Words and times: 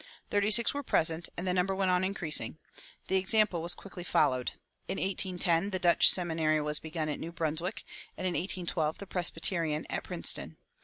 Thirty 0.31 0.49
six 0.49 0.73
were 0.73 0.81
present, 0.81 1.29
and 1.37 1.47
the 1.47 1.53
number 1.53 1.75
went 1.75 1.91
on 1.91 2.03
increasing. 2.03 2.57
The 3.07 3.17
example 3.17 3.61
was 3.61 3.75
quickly 3.75 4.03
followed. 4.03 4.53
In 4.87 4.97
1810 4.99 5.69
the 5.69 5.77
Dutch 5.77 6.09
seminary 6.09 6.59
was 6.59 6.79
begun 6.79 7.07
at 7.07 7.19
New 7.19 7.31
Brunswick, 7.31 7.83
and 8.17 8.25
in 8.25 8.33
1812 8.33 8.97
the 8.97 9.05
Presbyterian 9.05 9.85
at 9.91 10.03
Princeton. 10.03 10.57